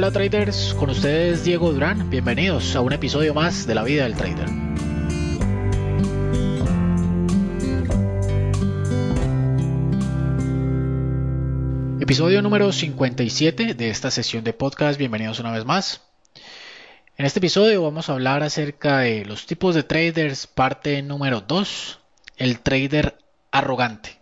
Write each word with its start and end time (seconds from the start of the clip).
Hola 0.00 0.12
traders, 0.12 0.72
con 0.78 0.88
ustedes 0.88 1.44
Diego 1.44 1.74
Durán, 1.74 2.08
bienvenidos 2.08 2.74
a 2.74 2.80
un 2.80 2.94
episodio 2.94 3.34
más 3.34 3.66
de 3.66 3.74
la 3.74 3.82
vida 3.82 4.04
del 4.04 4.14
trader. 4.14 4.48
Episodio 12.00 12.40
número 12.40 12.72
57 12.72 13.74
de 13.74 13.90
esta 13.90 14.10
sesión 14.10 14.42
de 14.42 14.54
podcast, 14.54 14.98
bienvenidos 14.98 15.38
una 15.38 15.52
vez 15.52 15.66
más. 15.66 16.00
En 17.18 17.26
este 17.26 17.40
episodio 17.40 17.82
vamos 17.82 18.08
a 18.08 18.14
hablar 18.14 18.42
acerca 18.42 19.00
de 19.00 19.26
los 19.26 19.44
tipos 19.44 19.74
de 19.74 19.82
traders, 19.82 20.46
parte 20.46 21.02
número 21.02 21.42
2, 21.42 22.00
el 22.38 22.60
trader 22.60 23.18
arrogante. 23.50 24.19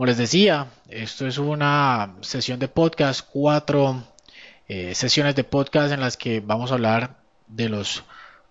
Como 0.00 0.06
les 0.06 0.16
decía, 0.16 0.68
esto 0.88 1.26
es 1.26 1.36
una 1.36 2.14
sesión 2.22 2.58
de 2.58 2.68
podcast, 2.68 3.20
cuatro 3.30 4.02
eh, 4.66 4.94
sesiones 4.94 5.34
de 5.34 5.44
podcast 5.44 5.92
en 5.92 6.00
las 6.00 6.16
que 6.16 6.40
vamos 6.40 6.70
a 6.70 6.74
hablar 6.76 7.18
de 7.48 7.68
los 7.68 8.02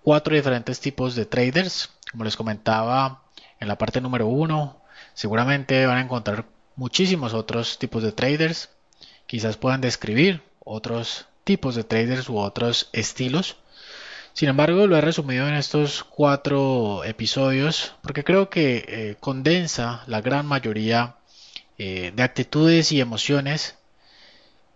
cuatro 0.03 0.35
diferentes 0.35 0.79
tipos 0.79 1.15
de 1.15 1.25
traders. 1.25 1.89
Como 2.11 2.23
les 2.23 2.37
comentaba 2.37 3.23
en 3.59 3.67
la 3.67 3.79
parte 3.79 3.99
número 3.99 4.27
uno, 4.27 4.79
seguramente 5.15 5.87
van 5.87 5.97
a 5.97 6.01
encontrar 6.01 6.45
muchísimos 6.75 7.33
otros 7.33 7.79
tipos 7.79 8.03
de 8.03 8.11
traders. 8.11 8.69
Quizás 9.25 9.57
puedan 9.57 9.81
describir 9.81 10.43
otros 10.63 11.25
tipos 11.45 11.73
de 11.73 11.83
traders 11.83 12.29
u 12.29 12.37
otros 12.37 12.89
estilos. 12.93 13.57
Sin 14.33 14.49
embargo, 14.49 14.85
lo 14.85 14.95
he 14.95 15.01
resumido 15.01 15.47
en 15.47 15.55
estos 15.55 16.03
cuatro 16.03 17.03
episodios 17.05 17.95
porque 18.03 18.23
creo 18.23 18.51
que 18.51 18.85
eh, 18.87 19.17
condensa 19.19 20.03
la 20.05 20.21
gran 20.21 20.45
mayoría 20.45 21.15
eh, 21.79 22.11
de 22.13 22.23
actitudes 22.23 22.91
y 22.91 22.99
emociones 22.99 23.77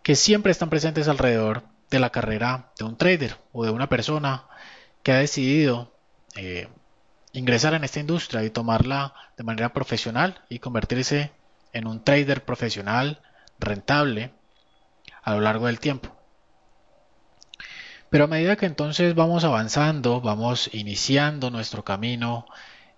que 0.03 0.15
siempre 0.15 0.53
están 0.53 0.69
presentes 0.69 1.09
alrededor 1.09 1.63
de 1.91 1.99
la 1.99 2.11
carrera 2.11 2.71
de 2.79 2.85
un 2.85 2.95
trader 2.95 3.35
o 3.51 3.65
de 3.65 3.71
una 3.71 3.89
persona 3.89 4.45
que 5.03 5.11
ha 5.11 5.17
decidido 5.17 5.93
eh, 6.37 6.69
ingresar 7.33 7.73
en 7.73 7.83
esta 7.83 7.99
industria 7.99 8.41
y 8.45 8.49
tomarla 8.49 9.13
de 9.35 9.43
manera 9.43 9.73
profesional 9.73 10.43
y 10.47 10.59
convertirse 10.59 11.31
en 11.73 11.87
un 11.87 12.01
trader 12.05 12.45
profesional 12.45 13.21
rentable 13.59 14.31
a 15.23 15.33
lo 15.33 15.41
largo 15.41 15.67
del 15.67 15.81
tiempo. 15.81 16.15
Pero 18.09 18.23
a 18.23 18.27
medida 18.27 18.55
que 18.55 18.65
entonces 18.65 19.13
vamos 19.13 19.43
avanzando, 19.43 20.21
vamos 20.21 20.69
iniciando 20.73 21.49
nuestro 21.49 21.83
camino 21.83 22.45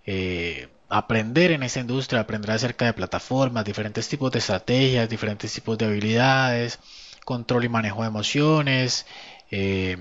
eh, 0.04 0.68
aprender 0.88 1.50
en 1.50 1.62
esa 1.62 1.80
industria, 1.80 2.20
aprender 2.20 2.50
acerca 2.52 2.86
de 2.86 2.92
plataformas, 2.92 3.64
diferentes 3.64 4.08
tipos 4.08 4.30
de 4.32 4.38
estrategias, 4.38 5.08
diferentes 5.08 5.52
tipos 5.52 5.76
de 5.78 5.86
habilidades, 5.86 6.78
control 7.24 7.64
y 7.64 7.68
manejo 7.68 8.02
de 8.02 8.08
emociones, 8.08 9.06
eh, 9.50 9.96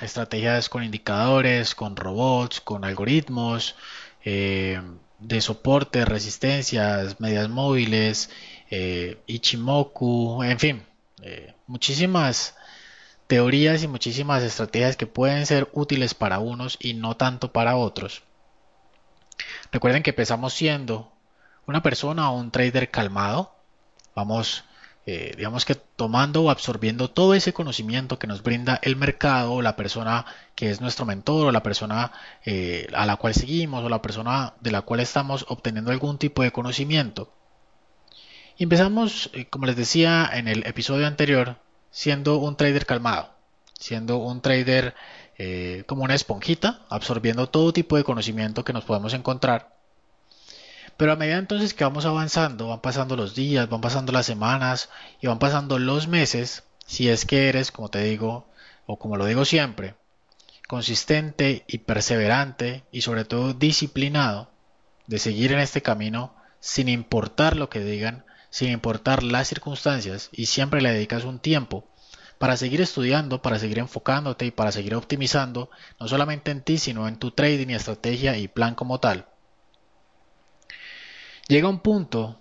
estrategias 0.00 0.68
con 0.68 0.84
indicadores, 0.84 1.74
con 1.74 1.96
robots, 1.96 2.60
con 2.60 2.84
algoritmos, 2.84 3.76
eh, 4.24 4.80
de 5.18 5.40
soporte, 5.40 6.04
resistencias, 6.04 7.20
medias 7.20 7.48
móviles, 7.48 8.30
eh, 8.70 9.18
Ichimoku, 9.26 10.42
en 10.44 10.58
fin, 10.58 10.82
muchísimas 11.66 12.54
teorías 13.26 13.82
y 13.82 13.88
muchísimas 13.88 14.42
estrategias 14.42 14.96
que 14.96 15.06
pueden 15.06 15.46
ser 15.46 15.68
útiles 15.72 16.14
para 16.14 16.38
unos 16.38 16.78
y 16.80 16.94
no 16.94 17.16
tanto 17.16 17.52
para 17.52 17.76
otros. 17.76 18.22
Recuerden 19.72 20.02
que 20.02 20.10
empezamos 20.10 20.54
siendo 20.54 21.12
una 21.66 21.82
persona 21.82 22.30
o 22.30 22.38
un 22.38 22.50
trader 22.50 22.90
calmado. 22.90 23.54
Vamos, 24.14 24.64
eh, 25.06 25.34
digamos 25.36 25.64
que 25.64 25.74
tomando 25.74 26.42
o 26.42 26.50
absorbiendo 26.50 27.10
todo 27.10 27.34
ese 27.34 27.52
conocimiento 27.52 28.18
que 28.18 28.26
nos 28.26 28.42
brinda 28.42 28.78
el 28.82 28.96
mercado, 28.96 29.54
o 29.54 29.62
la 29.62 29.76
persona 29.76 30.26
que 30.54 30.70
es 30.70 30.80
nuestro 30.80 31.06
mentor, 31.06 31.46
o 31.46 31.52
la 31.52 31.62
persona 31.62 32.12
eh, 32.44 32.88
a 32.94 33.06
la 33.06 33.16
cual 33.16 33.34
seguimos, 33.34 33.84
o 33.84 33.88
la 33.88 34.02
persona 34.02 34.54
de 34.60 34.72
la 34.72 34.82
cual 34.82 35.00
estamos 35.00 35.46
obteniendo 35.48 35.90
algún 35.90 36.18
tipo 36.18 36.42
de 36.42 36.52
conocimiento. 36.52 37.32
Y 38.56 38.64
empezamos, 38.64 39.30
eh, 39.32 39.46
como 39.46 39.66
les 39.66 39.76
decía 39.76 40.28
en 40.34 40.48
el 40.48 40.66
episodio 40.66 41.06
anterior, 41.06 41.56
siendo 41.90 42.36
un 42.36 42.56
trader 42.56 42.84
calmado, 42.84 43.30
siendo 43.78 44.18
un 44.18 44.42
trader 44.42 44.94
eh, 45.42 45.84
como 45.86 46.04
una 46.04 46.14
esponjita, 46.14 46.82
absorbiendo 46.90 47.48
todo 47.48 47.72
tipo 47.72 47.96
de 47.96 48.04
conocimiento 48.04 48.62
que 48.62 48.74
nos 48.74 48.84
podemos 48.84 49.14
encontrar. 49.14 49.74
Pero 50.98 51.12
a 51.12 51.16
medida 51.16 51.38
entonces 51.38 51.72
que 51.72 51.82
vamos 51.82 52.04
avanzando, 52.04 52.68
van 52.68 52.82
pasando 52.82 53.16
los 53.16 53.34
días, 53.34 53.66
van 53.70 53.80
pasando 53.80 54.12
las 54.12 54.26
semanas 54.26 54.90
y 55.18 55.28
van 55.28 55.38
pasando 55.38 55.78
los 55.78 56.08
meses, 56.08 56.64
si 56.84 57.08
es 57.08 57.24
que 57.24 57.48
eres, 57.48 57.72
como 57.72 57.88
te 57.88 58.02
digo, 58.02 58.48
o 58.84 58.98
como 58.98 59.16
lo 59.16 59.24
digo 59.24 59.46
siempre, 59.46 59.94
consistente 60.68 61.64
y 61.66 61.78
perseverante 61.78 62.84
y 62.92 63.00
sobre 63.00 63.24
todo 63.24 63.54
disciplinado 63.54 64.50
de 65.06 65.18
seguir 65.18 65.52
en 65.52 65.60
este 65.60 65.80
camino 65.80 66.34
sin 66.60 66.90
importar 66.90 67.56
lo 67.56 67.70
que 67.70 67.80
digan, 67.80 68.26
sin 68.50 68.72
importar 68.72 69.22
las 69.22 69.48
circunstancias 69.48 70.28
y 70.32 70.46
siempre 70.46 70.82
le 70.82 70.92
dedicas 70.92 71.24
un 71.24 71.38
tiempo 71.38 71.86
para 72.40 72.56
seguir 72.56 72.80
estudiando, 72.80 73.42
para 73.42 73.58
seguir 73.58 73.80
enfocándote 73.80 74.46
y 74.46 74.50
para 74.50 74.72
seguir 74.72 74.94
optimizando, 74.94 75.68
no 76.00 76.08
solamente 76.08 76.50
en 76.50 76.62
ti, 76.62 76.78
sino 76.78 77.06
en 77.06 77.16
tu 77.16 77.32
trading 77.32 77.68
y 77.68 77.74
estrategia 77.74 78.38
y 78.38 78.48
plan 78.48 78.74
como 78.74 78.98
tal. 78.98 79.26
Llega 81.48 81.68
un 81.68 81.80
punto 81.80 82.40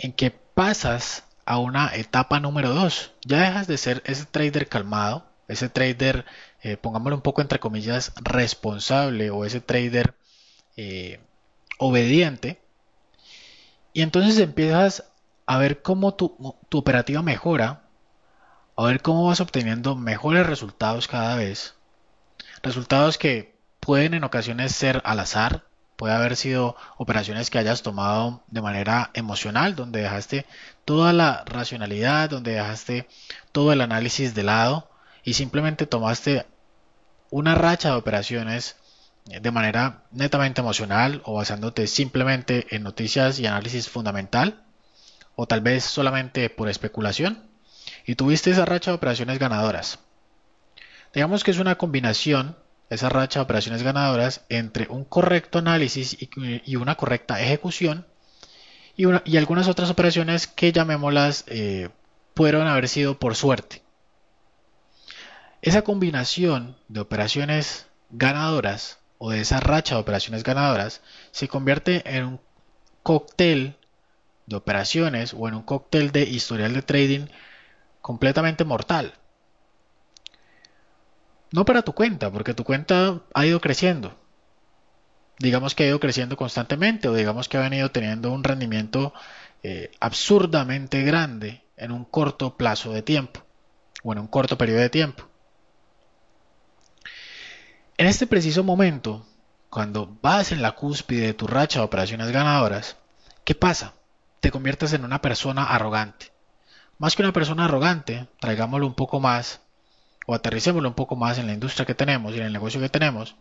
en 0.00 0.12
que 0.12 0.32
pasas 0.32 1.22
a 1.46 1.58
una 1.58 1.94
etapa 1.94 2.40
número 2.40 2.74
2. 2.74 3.12
Ya 3.24 3.42
dejas 3.42 3.68
de 3.68 3.78
ser 3.78 4.02
ese 4.06 4.24
trader 4.24 4.68
calmado, 4.68 5.24
ese 5.46 5.68
trader, 5.68 6.24
eh, 6.60 6.76
pongámoslo 6.76 7.14
un 7.14 7.22
poco 7.22 7.42
entre 7.42 7.60
comillas, 7.60 8.12
responsable 8.16 9.30
o 9.30 9.44
ese 9.44 9.60
trader 9.60 10.16
eh, 10.76 11.20
obediente. 11.78 12.60
Y 13.92 14.02
entonces 14.02 14.36
empiezas 14.40 15.04
a 15.46 15.58
ver 15.58 15.80
cómo 15.80 16.14
tu, 16.14 16.56
tu 16.68 16.78
operativa 16.78 17.22
mejora 17.22 17.81
a 18.76 18.84
ver 18.84 19.02
cómo 19.02 19.26
vas 19.26 19.40
obteniendo 19.40 19.96
mejores 19.96 20.46
resultados 20.46 21.08
cada 21.08 21.36
vez. 21.36 21.74
Resultados 22.62 23.18
que 23.18 23.54
pueden 23.80 24.14
en 24.14 24.24
ocasiones 24.24 24.74
ser 24.74 25.02
al 25.04 25.20
azar, 25.20 25.64
puede 25.96 26.14
haber 26.14 26.36
sido 26.36 26.76
operaciones 26.96 27.50
que 27.50 27.58
hayas 27.58 27.82
tomado 27.82 28.42
de 28.48 28.62
manera 28.62 29.10
emocional, 29.14 29.76
donde 29.76 30.02
dejaste 30.02 30.46
toda 30.84 31.12
la 31.12 31.44
racionalidad, 31.44 32.30
donde 32.30 32.52
dejaste 32.52 33.08
todo 33.52 33.72
el 33.72 33.80
análisis 33.80 34.34
de 34.34 34.42
lado 34.42 34.90
y 35.22 35.34
simplemente 35.34 35.86
tomaste 35.86 36.46
una 37.30 37.54
racha 37.54 37.90
de 37.90 37.96
operaciones 37.96 38.76
de 39.26 39.50
manera 39.50 40.02
netamente 40.10 40.60
emocional 40.60 41.22
o 41.24 41.34
basándote 41.34 41.86
simplemente 41.86 42.74
en 42.74 42.82
noticias 42.82 43.38
y 43.38 43.46
análisis 43.46 43.88
fundamental 43.88 44.64
o 45.36 45.46
tal 45.46 45.60
vez 45.60 45.84
solamente 45.84 46.50
por 46.50 46.68
especulación 46.68 47.51
y 48.06 48.14
tuviste 48.14 48.50
esa 48.50 48.64
racha 48.64 48.90
de 48.90 48.96
operaciones 48.96 49.38
ganadoras. 49.38 49.98
Digamos 51.14 51.44
que 51.44 51.50
es 51.50 51.58
una 51.58 51.76
combinación, 51.76 52.56
esa 52.88 53.08
racha 53.08 53.40
de 53.40 53.44
operaciones 53.44 53.82
ganadoras, 53.82 54.44
entre 54.48 54.86
un 54.88 55.04
correcto 55.04 55.58
análisis 55.58 56.16
y, 56.20 56.76
una 56.76 56.94
correcta 56.96 57.40
ejecución 57.40 58.06
y, 58.96 59.36
algunas 59.36 59.68
otras 59.68 59.90
operaciones 59.90 60.46
que 60.46 60.72
llamémoslas 60.72 61.44
eh, 61.48 61.90
pudieron 62.34 62.66
haber 62.66 62.88
sido 62.88 63.18
por 63.18 63.34
suerte. 63.34 63.82
Esa 65.62 65.82
combinación 65.82 66.76
de 66.88 67.00
operaciones 67.00 67.86
ganadoras 68.10 68.98
o 69.18 69.30
de 69.30 69.40
esa 69.40 69.60
racha 69.60 69.94
de 69.94 70.00
operaciones 70.00 70.42
ganadoras 70.42 71.02
se 71.30 71.46
convierte 71.46 72.02
en 72.04 72.24
un 72.24 72.40
cóctel 73.02 73.76
de 74.46 74.56
operaciones 74.56 75.34
o 75.34 75.46
en 75.46 75.54
un 75.54 75.62
cóctel 75.62 76.10
de 76.10 76.22
historial 76.22 76.74
de 76.74 76.82
trading 76.82 77.26
completamente 78.02 78.64
mortal. 78.64 79.14
No 81.52 81.64
para 81.64 81.82
tu 81.82 81.94
cuenta, 81.94 82.30
porque 82.30 82.52
tu 82.52 82.64
cuenta 82.64 83.22
ha 83.32 83.46
ido 83.46 83.60
creciendo. 83.60 84.14
Digamos 85.38 85.74
que 85.74 85.84
ha 85.84 85.86
ido 85.86 86.00
creciendo 86.00 86.36
constantemente 86.36 87.08
o 87.08 87.14
digamos 87.14 87.48
que 87.48 87.56
ha 87.56 87.60
venido 87.60 87.90
teniendo 87.90 88.32
un 88.32 88.44
rendimiento 88.44 89.14
eh, 89.62 89.90
absurdamente 90.00 91.02
grande 91.02 91.62
en 91.76 91.92
un 91.92 92.04
corto 92.04 92.56
plazo 92.56 92.92
de 92.92 93.02
tiempo 93.02 93.40
o 94.02 94.12
en 94.12 94.18
un 94.18 94.26
corto 94.26 94.58
periodo 94.58 94.80
de 94.80 94.90
tiempo. 94.90 95.28
En 97.96 98.06
este 98.06 98.26
preciso 98.26 98.64
momento, 98.64 99.26
cuando 99.70 100.18
vas 100.22 100.52
en 100.52 100.62
la 100.62 100.72
cúspide 100.72 101.26
de 101.26 101.34
tu 101.34 101.46
racha 101.46 101.80
de 101.80 101.84
operaciones 101.84 102.30
ganadoras, 102.32 102.96
¿qué 103.44 103.54
pasa? 103.54 103.94
Te 104.40 104.50
conviertes 104.50 104.92
en 104.92 105.04
una 105.04 105.20
persona 105.20 105.64
arrogante 105.64 106.31
más 107.02 107.16
que 107.16 107.22
una 107.22 107.32
persona 107.32 107.64
arrogante, 107.64 108.28
traigámoslo 108.38 108.86
un 108.86 108.94
poco 108.94 109.18
más 109.18 109.60
o 110.24 110.36
aterricémoslo 110.36 110.88
un 110.88 110.94
poco 110.94 111.16
más 111.16 111.36
en 111.38 111.48
la 111.48 111.52
industria 111.52 111.84
que 111.84 111.96
tenemos 111.96 112.32
y 112.32 112.38
en 112.38 112.44
el 112.44 112.52
negocio 112.52 112.80
que 112.80 112.88
tenemos 112.88 113.34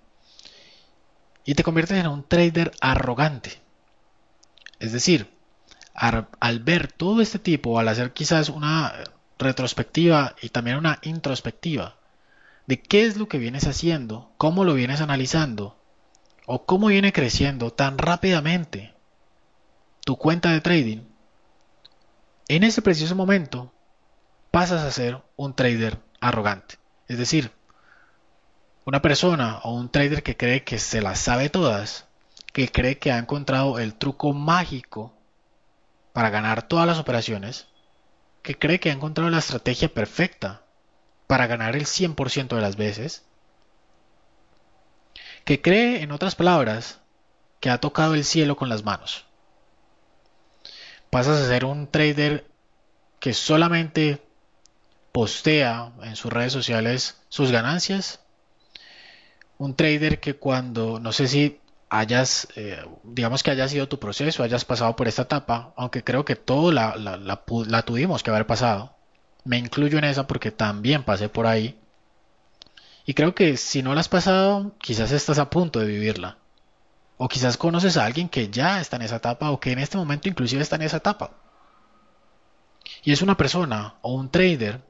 y 1.45 1.53
te 1.53 1.61
conviertes 1.61 1.99
en 1.99 2.07
un 2.07 2.27
trader 2.27 2.71
arrogante. 2.81 3.61
Es 4.79 4.93
decir, 4.93 5.29
al, 5.93 6.59
ver 6.61 6.91
todo 6.91 7.21
este 7.21 7.37
tipo, 7.37 7.77
al 7.77 7.87
hacer 7.87 8.13
quizás 8.13 8.49
una 8.49 8.95
retrospectiva 9.37 10.35
y 10.41 10.49
también 10.49 10.77
una 10.77 10.97
introspectiva 11.03 11.97
de 12.65 12.81
qué 12.81 13.05
es 13.05 13.15
lo 13.15 13.27
que 13.27 13.37
vienes 13.37 13.67
haciendo, 13.67 14.31
cómo 14.39 14.63
lo 14.63 14.73
vienes 14.73 15.01
analizando 15.01 15.77
o 16.47 16.65
cómo 16.65 16.87
viene 16.87 17.13
creciendo 17.13 17.71
tan 17.71 17.99
rápidamente 17.99 18.95
tu 20.03 20.17
cuenta 20.17 20.51
de 20.51 20.61
trading, 20.61 21.10
en 22.55 22.63
ese 22.63 22.81
preciso 22.81 23.15
momento 23.15 23.71
pasas 24.51 24.81
a 24.81 24.91
ser 24.91 25.21
un 25.37 25.53
trader 25.53 25.99
arrogante. 26.19 26.75
Es 27.07 27.17
decir, 27.17 27.49
una 28.83 29.01
persona 29.01 29.59
o 29.63 29.73
un 29.73 29.89
trader 29.89 30.21
que 30.21 30.35
cree 30.35 30.65
que 30.65 30.77
se 30.77 31.01
las 31.01 31.19
sabe 31.19 31.49
todas, 31.49 32.07
que 32.51 32.67
cree 32.67 32.97
que 32.97 33.13
ha 33.13 33.19
encontrado 33.19 33.79
el 33.79 33.95
truco 33.95 34.33
mágico 34.33 35.13
para 36.11 36.29
ganar 36.29 36.67
todas 36.67 36.85
las 36.85 36.99
operaciones, 36.99 37.67
que 38.41 38.59
cree 38.59 38.81
que 38.81 38.89
ha 38.89 38.93
encontrado 38.93 39.29
la 39.29 39.39
estrategia 39.39 39.87
perfecta 39.87 40.61
para 41.27 41.47
ganar 41.47 41.77
el 41.77 41.85
100% 41.85 42.53
de 42.53 42.61
las 42.61 42.75
veces, 42.75 43.23
que 45.45 45.61
cree, 45.61 46.01
en 46.01 46.11
otras 46.11 46.35
palabras, 46.35 46.99
que 47.61 47.69
ha 47.69 47.79
tocado 47.79 48.13
el 48.13 48.25
cielo 48.25 48.57
con 48.57 48.67
las 48.67 48.83
manos. 48.83 49.25
Pasas 51.11 51.41
a 51.41 51.47
ser 51.47 51.65
un 51.65 51.87
trader 51.87 52.45
que 53.19 53.33
solamente 53.33 54.21
postea 55.11 55.91
en 56.03 56.15
sus 56.15 56.31
redes 56.31 56.53
sociales 56.53 57.21
sus 57.29 57.51
ganancias. 57.51 58.21
Un 59.57 59.75
trader 59.75 60.19
que 60.19 60.35
cuando, 60.35 60.99
no 60.99 61.11
sé 61.11 61.27
si 61.27 61.59
hayas, 61.89 62.47
eh, 62.55 62.83
digamos 63.03 63.43
que 63.43 63.51
haya 63.51 63.67
sido 63.67 63.89
tu 63.89 63.99
proceso, 63.99 64.41
hayas 64.41 64.63
pasado 64.63 64.95
por 64.95 65.09
esta 65.09 65.23
etapa, 65.23 65.73
aunque 65.75 66.03
creo 66.03 66.23
que 66.23 66.37
todo 66.37 66.71
la, 66.71 66.95
la, 66.95 67.81
tuvimos 67.83 68.23
que 68.23 68.29
haber 68.29 68.47
pasado. 68.47 68.95
Me 69.43 69.57
incluyo 69.57 69.97
en 69.97 70.05
esa 70.05 70.27
porque 70.27 70.51
también 70.51 71.03
pasé 71.03 71.27
por 71.27 71.45
ahí. 71.45 71.77
Y 73.05 73.13
creo 73.13 73.35
que 73.35 73.57
si 73.57 73.83
no 73.83 73.93
la 73.93 73.99
has 73.99 74.09
pasado, 74.09 74.73
quizás 74.79 75.11
estás 75.11 75.39
a 75.39 75.49
punto 75.49 75.79
de 75.79 75.87
vivirla. 75.87 76.37
O 77.23 77.27
quizás 77.27 77.55
conoces 77.55 77.97
a 77.97 78.05
alguien 78.05 78.29
que 78.29 78.49
ya 78.49 78.81
está 78.81 78.95
en 78.95 79.03
esa 79.03 79.17
etapa 79.17 79.51
o 79.51 79.59
que 79.59 79.71
en 79.71 79.77
este 79.77 79.95
momento 79.95 80.27
inclusive 80.27 80.63
está 80.63 80.77
en 80.77 80.81
esa 80.81 80.97
etapa. 80.97 81.29
Y 83.03 83.11
es 83.11 83.21
una 83.21 83.37
persona 83.37 83.93
o 84.01 84.15
un 84.15 84.31
trader, 84.31 84.81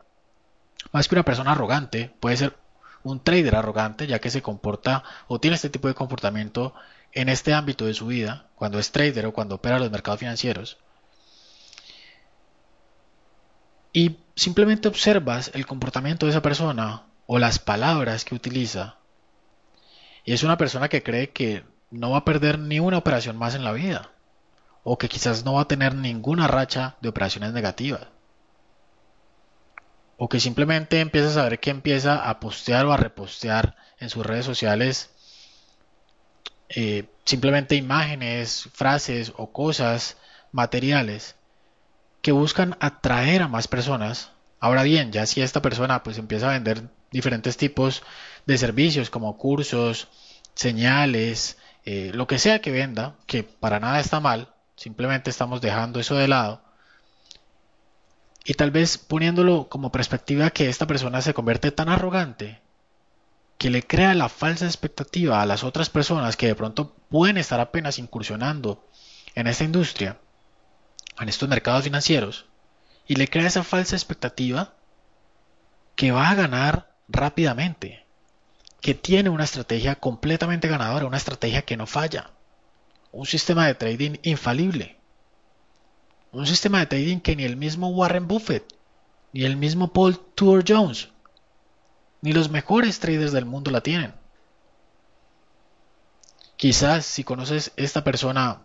más 0.94 1.10
que 1.10 1.16
una 1.16 1.26
persona 1.26 1.52
arrogante, 1.52 2.16
puede 2.22 2.38
ser 2.38 2.56
un 3.04 3.22
trader 3.22 3.58
arrogante, 3.58 4.08
ya 4.08 4.20
que 4.20 4.30
se 4.30 4.42
comporta 4.42 5.04
o 5.28 5.42
tiene 5.42 5.56
este 5.56 5.70
tipo 5.70 5.90
de 5.90 5.94
comportamiento 5.94 6.74
en 7.12 7.28
este 7.28 7.54
ámbito 7.54 7.86
de 7.86 7.94
su 7.94 8.08
vida, 8.08 8.48
cuando 8.56 8.80
es 8.80 8.94
trader 8.94 9.26
o 9.26 9.34
cuando 9.34 9.56
opera 9.56 9.78
los 9.78 9.92
mercados 9.92 10.22
financieros. 10.22 10.78
Y 13.92 14.20
simplemente 14.38 14.88
observas 14.88 15.52
el 15.54 15.66
comportamiento 15.66 16.28
de 16.28 16.32
esa 16.32 16.42
persona 16.42 17.04
o 17.28 17.40
las 17.40 17.60
palabras 17.60 18.24
que 18.24 18.36
utiliza. 18.36 18.96
Y 20.24 20.32
es 20.32 20.44
una 20.44 20.58
persona 20.58 20.88
que 20.88 21.04
cree 21.04 21.32
que 21.32 21.70
no 21.92 22.12
va 22.12 22.20
a 22.20 22.26
perder 22.26 22.60
ni 22.60 22.80
una 22.80 22.98
operación 22.98 23.38
más 23.38 23.56
en 23.56 23.64
la 23.64 23.74
vida. 23.74 24.12
O 24.84 24.98
que 24.98 25.10
quizás 25.10 25.46
no 25.46 25.54
va 25.54 25.62
a 25.62 25.68
tener 25.68 25.94
ninguna 25.94 26.48
racha 26.48 26.96
de 27.02 27.10
operaciones 27.10 27.54
negativas 27.54 28.08
o 30.24 30.30
que 30.30 30.40
simplemente 30.40 31.00
empieza 31.00 31.30
a 31.30 31.34
saber 31.34 31.60
que 31.60 31.72
empieza 31.72 32.30
a 32.30 32.40
postear 32.40 32.86
o 32.86 32.94
a 32.94 32.98
repostear 32.98 33.76
en 33.98 34.12
sus 34.12 34.24
redes 34.24 34.46
sociales 34.46 35.10
eh, 36.70 37.06
simplemente 37.26 37.74
imágenes, 37.76 38.70
frases 38.72 39.34
o 39.36 39.52
cosas 39.52 40.18
materiales 40.52 41.38
que 42.22 42.32
buscan 42.32 42.78
atraer 42.80 43.42
a 43.42 43.48
más 43.48 43.68
personas. 43.68 44.30
Ahora 44.60 44.84
bien, 44.84 45.12
ya 45.12 45.26
si 45.26 45.42
esta 45.42 45.64
persona 45.64 46.04
pues 46.04 46.20
empieza 46.20 46.50
a 46.50 46.54
vender 46.54 46.84
diferentes 47.10 47.58
tipos 47.58 48.04
de 48.46 48.60
servicios 48.60 49.10
como 49.10 49.38
cursos, 49.38 50.08
señales, 50.54 51.58
eh, 51.86 52.12
lo 52.14 52.28
que 52.28 52.40
sea 52.40 52.62
que 52.62 52.72
venda, 52.72 53.16
que 53.26 53.44
para 53.44 53.80
nada 53.80 54.00
está 54.00 54.20
mal, 54.20 54.54
simplemente 54.76 55.30
estamos 55.30 55.62
dejando 55.62 56.00
eso 56.00 56.16
de 56.16 56.28
lado 56.28 56.62
y 58.44 58.56
tal 58.56 58.72
vez 58.72 58.98
poniéndolo 58.98 59.70
como 59.70 59.92
perspectiva 59.92 60.50
que 60.50 60.70
esta 60.70 60.88
persona 60.88 61.22
se 61.22 61.34
convierte 61.34 61.72
tan 61.72 61.90
arrogante 61.90 62.60
que 63.58 63.70
le 63.70 63.84
crea 63.84 64.16
la 64.16 64.30
falsa 64.30 64.66
expectativa 64.66 65.42
a 65.42 65.46
las 65.46 65.64
otras 65.64 65.90
personas 65.90 66.36
que 66.36 66.48
de 66.48 66.56
pronto 66.56 66.96
pueden 67.10 67.38
estar 67.38 67.60
apenas 67.60 68.00
incursionando 68.00 68.84
en 69.36 69.46
esta 69.46 69.64
industria, 69.64 70.18
en 71.20 71.30
estos 71.30 71.48
mercados 71.48 71.84
financieros, 71.84 72.48
y 73.08 73.16
le 73.16 73.28
crea 73.28 73.46
esa 73.46 73.64
falsa 73.64 73.96
expectativa 73.96 74.74
que 75.96 76.12
va 76.12 76.30
a 76.30 76.36
ganar 76.36 76.90
rápidamente, 77.08 78.01
que 78.82 78.96
tiene 78.96 79.30
una 79.30 79.44
estrategia 79.44 79.96
completamente 79.96 80.68
ganadora, 80.68 81.06
una 81.06 81.18
estrategia 81.18 81.62
que 81.62 81.78
no 81.78 81.86
falla, 81.86 82.32
un 83.12 83.26
sistema 83.26 83.68
de 83.68 83.76
trading 83.76 84.18
infalible. 84.24 84.98
Un 86.32 86.48
sistema 86.48 86.80
de 86.80 86.88
trading 86.88 87.20
que 87.20 87.36
ni 87.36 87.44
el 87.44 87.58
mismo 87.58 87.90
Warren 87.90 88.28
Buffett, 88.28 88.66
ni 89.34 89.44
el 89.44 89.58
mismo 89.58 89.94
Paul 89.94 90.18
Tudor 90.34 90.64
Jones, 90.68 91.10
ni 92.22 92.34
los 92.34 92.50
mejores 92.50 93.00
traders 93.00 93.32
del 93.32 93.46
mundo 93.46 93.70
la 93.70 93.82
tienen. 93.82 94.14
Quizás 96.56 97.06
si 97.06 97.24
conoces 97.24 97.74
esta 97.76 98.04
persona 98.04 98.62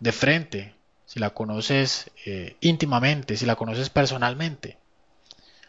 de 0.00 0.12
frente, 0.12 0.74
si 1.06 1.18
la 1.18 1.30
conoces 1.30 2.10
eh, 2.26 2.56
íntimamente, 2.60 3.36
si 3.36 3.46
la 3.46 3.56
conoces 3.56 3.90
personalmente, 3.90 4.78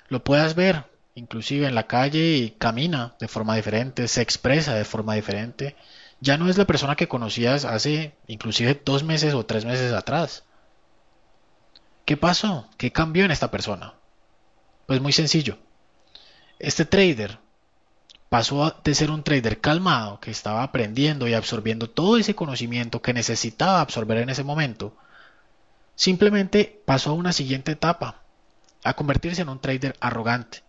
lo 0.10 0.24
puedas 0.24 0.56
ver 0.56 0.86
inclusive 1.18 1.68
en 1.68 1.74
la 1.74 1.88
calle 1.88 2.36
y 2.38 2.52
camina 2.52 3.16
de 3.20 3.28
forma 3.28 3.56
diferente, 3.56 4.08
se 4.08 4.22
expresa 4.22 4.76
de 4.76 4.86
forma 4.86 5.16
diferente. 5.16 5.76
Ya 6.22 6.38
no 6.38 6.48
es 6.48 6.58
la 6.58 6.66
persona 6.66 6.96
que 6.96 7.08
conocías 7.08 7.66
hace 7.66 8.16
inclusive 8.28 8.80
dos 8.86 9.04
meses 9.04 9.34
o 9.34 9.46
tres 9.46 9.66
meses 9.66 9.94
atrás. 9.94 10.44
¿Qué 12.06 12.18
pasó? 12.18 12.70
¿Qué 12.78 12.92
cambió 12.92 13.26
en 13.26 13.32
esta 13.32 13.50
persona? 13.50 13.96
Pues 14.86 15.02
muy 15.02 15.12
sencillo. 15.12 15.58
Este 16.60 16.86
trader 16.86 17.40
pasó 18.30 18.76
de 18.84 18.94
ser 18.94 19.10
un 19.10 19.24
trader 19.24 19.60
calmado 19.60 20.20
que 20.20 20.30
estaba 20.30 20.62
aprendiendo 20.62 21.28
y 21.28 21.34
absorbiendo 21.34 21.90
todo 21.90 22.18
ese 22.18 22.36
conocimiento 22.36 23.02
que 23.02 23.14
necesitaba 23.14 23.82
absorber 23.82 24.20
en 24.20 24.30
ese 24.30 24.44
momento. 24.44 24.96
Simplemente 25.96 26.80
pasó 26.86 27.10
a 27.10 27.14
una 27.14 27.34
siguiente 27.34 27.72
etapa, 27.72 28.22
a 28.84 28.94
convertirse 28.94 29.42
en 29.42 29.50
un 29.50 29.60
trader 29.60 29.96
arrogante. 30.00 30.67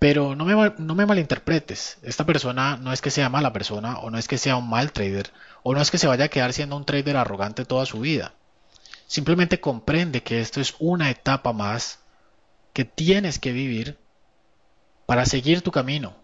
Pero 0.00 0.34
no 0.34 0.46
me, 0.46 0.72
no 0.78 0.94
me 0.94 1.04
malinterpretes, 1.04 1.98
esta 2.02 2.24
persona 2.24 2.78
no 2.78 2.90
es 2.90 3.02
que 3.02 3.10
sea 3.10 3.28
mala 3.28 3.52
persona 3.52 3.98
o 3.98 4.10
no 4.10 4.16
es 4.16 4.28
que 4.28 4.38
sea 4.38 4.56
un 4.56 4.68
mal 4.68 4.92
trader 4.92 5.30
o 5.62 5.74
no 5.74 5.82
es 5.82 5.90
que 5.90 5.98
se 5.98 6.06
vaya 6.06 6.24
a 6.24 6.28
quedar 6.28 6.54
siendo 6.54 6.74
un 6.74 6.86
trader 6.86 7.18
arrogante 7.18 7.66
toda 7.66 7.84
su 7.84 8.00
vida. 8.00 8.32
Simplemente 9.06 9.60
comprende 9.60 10.22
que 10.22 10.40
esto 10.40 10.58
es 10.62 10.74
una 10.78 11.10
etapa 11.10 11.52
más 11.52 12.00
que 12.72 12.86
tienes 12.86 13.38
que 13.38 13.52
vivir 13.52 13.98
para 15.04 15.26
seguir 15.26 15.60
tu 15.60 15.70
camino. 15.70 16.16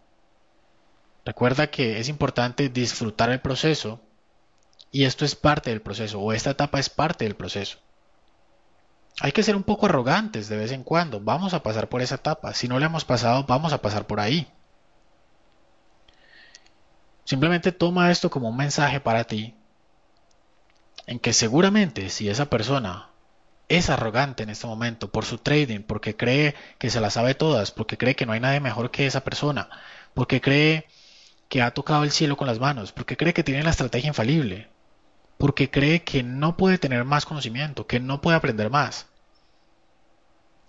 Recuerda 1.27 1.67
que 1.67 2.01
es 2.01 2.09
importante 2.09 2.71
disfrutar 2.71 3.29
el 3.31 3.41
proceso 3.41 4.01
y 4.91 5.05
esto 5.05 5.27
es 5.27 5.35
parte 5.35 5.69
del 5.69 5.83
proceso 5.83 6.19
o 6.19 6.33
esta 6.33 6.53
etapa 6.53 6.79
es 6.79 6.89
parte 6.89 7.27
del 7.27 7.37
proceso. 7.37 7.79
Hay 9.21 9.33
que 9.33 9.43
ser 9.43 9.57
un 9.57 9.63
poco 9.63 9.87
arrogantes 9.87 10.49
de 10.49 10.57
vez 10.57 10.73
en 10.73 10.85
cuando. 10.85 11.21
Vamos 11.21 11.55
a 11.55 11.63
pasar 11.63 11.89
por 11.89 12.03
esa 12.03 12.17
etapa. 12.17 12.53
Si 12.55 12.69
no 12.69 12.79
le 12.79 12.87
hemos 12.87 13.05
pasado, 13.05 13.45
vamos 13.45 13.73
a 13.73 13.81
pasar 13.81 14.07
por 14.07 14.21
ahí. 14.21 14.47
Simplemente 17.25 17.73
toma 17.73 18.11
esto 18.11 18.31
como 18.31 18.51
un 18.51 18.57
mensaje 18.57 19.01
para 19.01 19.25
ti 19.25 19.55
en 21.07 21.19
que 21.19 21.33
seguramente 21.33 22.11
si 22.11 22.29
esa 22.29 22.47
persona 22.47 23.11
es 23.69 23.91
arrogante 23.91 24.43
en 24.43 24.51
este 24.51 24.67
momento 24.67 25.11
por 25.11 25.25
su 25.25 25.39
trading, 25.39 25.81
porque 25.81 26.17
cree 26.17 26.55
que 26.79 26.91
se 26.91 27.01
la 27.01 27.11
sabe 27.11 27.35
todas, 27.35 27.71
porque 27.73 27.99
cree 27.99 28.15
que 28.15 28.27
no 28.27 28.33
hay 28.33 28.41
nadie 28.41 28.61
mejor 28.61 28.91
que 28.91 29.07
esa 29.07 29.25
persona, 29.25 29.69
porque 30.15 30.41
cree 30.41 30.87
que 31.49 31.63
ha 31.63 31.73
tocado 31.73 32.05
el 32.05 32.13
cielo 32.13 32.37
con 32.37 32.47
las 32.47 32.59
manos, 32.59 32.93
porque 32.93 33.17
cree 33.17 33.35
que 33.35 33.45
tiene 33.45 33.63
la 33.63 33.71
estrategia 33.71 34.09
infalible, 34.09 34.69
porque 35.39 35.71
cree 35.71 36.03
que 36.03 36.23
no 36.23 36.57
puede 36.57 36.79
tener 36.79 37.05
más 37.05 37.27
conocimiento, 37.27 37.87
que 37.87 38.01
no 38.01 38.21
puede 38.21 38.37
aprender 38.37 38.71
más, 38.71 39.07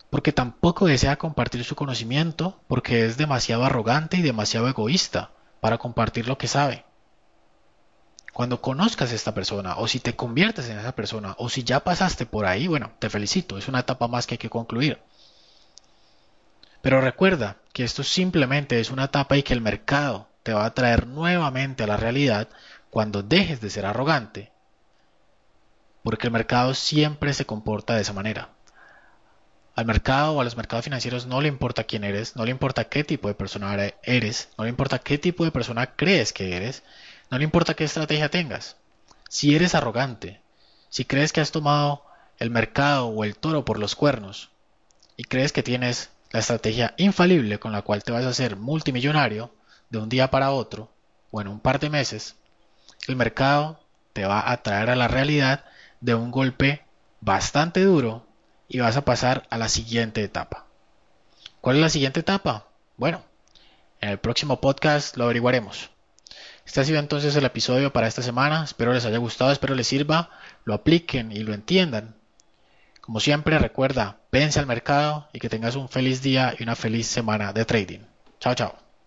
porque 0.09 0.31
tampoco 0.31 0.85
desea 0.87 1.17
compartir 1.17 1.63
su 1.63 1.75
conocimiento, 1.75 2.59
porque 2.67 3.05
es 3.05 3.17
demasiado 3.17 3.65
arrogante 3.65 4.17
y 4.17 4.21
demasiado 4.21 4.67
egoísta 4.67 5.31
para 5.59 5.77
compartir 5.77 6.27
lo 6.27 6.37
que 6.37 6.47
sabe. 6.47 6.85
Cuando 8.33 8.61
conozcas 8.61 9.11
a 9.11 9.15
esta 9.15 9.33
persona, 9.33 9.75
o 9.77 9.87
si 9.87 9.99
te 9.99 10.15
conviertes 10.15 10.69
en 10.69 10.77
esa 10.77 10.93
persona, 10.93 11.35
o 11.39 11.49
si 11.49 11.63
ya 11.63 11.81
pasaste 11.81 12.25
por 12.25 12.45
ahí, 12.45 12.67
bueno, 12.67 12.91
te 12.99 13.09
felicito, 13.09 13.57
es 13.57 13.67
una 13.67 13.79
etapa 13.79 14.07
más 14.07 14.27
que 14.27 14.35
hay 14.35 14.39
que 14.39 14.49
concluir. 14.49 15.01
Pero 16.81 17.01
recuerda 17.01 17.57
que 17.73 17.83
esto 17.83 18.03
simplemente 18.03 18.79
es 18.79 18.91
una 18.91 19.05
etapa 19.05 19.37
y 19.37 19.43
que 19.43 19.53
el 19.53 19.61
mercado 19.61 20.29
te 20.43 20.53
va 20.53 20.65
a 20.65 20.73
traer 20.73 21.07
nuevamente 21.07 21.83
a 21.83 21.87
la 21.87 21.97
realidad 21.97 22.47
cuando 22.89 23.23
dejes 23.23 23.59
de 23.59 23.69
ser 23.69 23.85
arrogante. 23.85 24.51
Porque 26.07 26.27
el 26.27 26.31
mercado 26.31 26.73
siempre 26.73 27.33
se 27.33 27.45
comporta 27.45 27.93
de 27.93 28.01
esa 28.01 28.13
manera. 28.13 28.51
Al 29.75 29.85
mercado 29.85 30.35
o 30.35 30.39
a 30.39 30.45
los 30.45 30.55
mercados 30.55 30.85
financieros 30.85 31.25
no 31.25 31.41
le 31.41 31.49
importa 31.49 31.83
quién 31.83 32.05
eres, 32.05 32.37
no 32.37 32.45
le 32.45 32.51
importa 32.51 32.85
qué 32.85 33.03
tipo 33.03 33.27
de 33.27 33.33
persona 33.33 33.75
eres, 34.03 34.47
no 34.57 34.63
le 34.63 34.69
importa 34.69 34.99
qué 34.99 35.17
tipo 35.17 35.43
de 35.43 35.51
persona 35.51 35.97
crees 35.97 36.31
que 36.31 36.55
eres, 36.55 36.83
no 37.29 37.37
le 37.37 37.43
importa 37.43 37.73
qué 37.73 37.83
estrategia 37.83 38.31
tengas. 38.31 38.77
Si 39.27 39.53
eres 39.53 39.75
arrogante, 39.75 40.39
si 40.87 41.03
crees 41.03 41.33
que 41.33 41.41
has 41.41 41.51
tomado 41.51 42.05
el 42.39 42.51
mercado 42.51 43.07
o 43.07 43.25
el 43.25 43.35
toro 43.35 43.65
por 43.65 43.77
los 43.77 43.95
cuernos 43.95 44.49
y 45.17 45.25
crees 45.25 45.51
que 45.51 45.61
tienes 45.61 46.09
la 46.31 46.39
estrategia 46.39 46.93
infalible 46.95 47.59
con 47.59 47.73
la 47.73 47.81
cual 47.81 48.05
te 48.05 48.13
vas 48.13 48.23
a 48.23 48.29
hacer 48.29 48.55
multimillonario 48.55 49.53
de 49.89 49.97
un 49.97 50.07
día 50.07 50.31
para 50.31 50.51
otro 50.51 50.89
o 51.31 51.41
en 51.41 51.49
un 51.49 51.59
par 51.59 51.81
de 51.81 51.89
meses, 51.89 52.37
el 53.09 53.17
mercado 53.17 53.81
te 54.13 54.25
va 54.25 54.49
a 54.49 54.63
traer 54.63 54.89
a 54.89 54.95
la 54.95 55.09
realidad 55.09 55.65
de 56.01 56.15
un 56.15 56.31
golpe 56.31 56.83
bastante 57.21 57.83
duro 57.83 58.25
y 58.67 58.79
vas 58.79 58.97
a 58.97 59.05
pasar 59.05 59.47
a 59.49 59.57
la 59.57 59.69
siguiente 59.69 60.23
etapa. 60.23 60.65
¿Cuál 61.61 61.77
es 61.77 61.81
la 61.81 61.89
siguiente 61.89 62.19
etapa? 62.19 62.67
Bueno, 62.97 63.23
en 64.01 64.09
el 64.09 64.19
próximo 64.19 64.61
podcast 64.61 65.17
lo 65.17 65.25
averiguaremos. 65.25 65.89
Este 66.65 66.81
ha 66.81 66.83
sido 66.83 66.99
entonces 66.99 67.35
el 67.35 67.45
episodio 67.45 67.93
para 67.93 68.07
esta 68.07 68.21
semana. 68.21 68.63
Espero 68.63 68.93
les 68.93 69.05
haya 69.05 69.17
gustado, 69.17 69.51
espero 69.51 69.73
les 69.73 69.87
sirva, 69.87 70.29
lo 70.65 70.73
apliquen 70.73 71.31
y 71.31 71.39
lo 71.39 71.53
entiendan. 71.53 72.15
Como 73.01 73.21
siempre, 73.21 73.57
recuerda, 73.57 74.17
vence 74.33 74.59
al 74.59 74.65
mercado 74.65 75.29
y 75.31 75.39
que 75.39 75.47
tengas 75.47 75.77
un 75.77 75.87
feliz 75.87 76.21
día 76.21 76.53
y 76.59 76.63
una 76.63 76.75
feliz 76.75 77.07
semana 77.07 77.53
de 77.53 77.63
trading. 77.63 78.01
Chao, 78.39 78.53
chao. 78.53 78.86